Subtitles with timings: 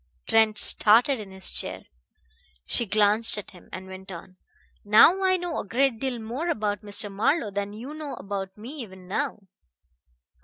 [0.25, 1.83] Trent started in his chair.
[2.65, 4.37] She glanced at him, and went on:
[4.83, 7.11] "Now I know a great deal more about Mr.
[7.11, 9.43] Marlowe than you know about me even now.